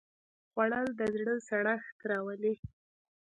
[0.51, 2.53] خوړل د زړه سړښت راولي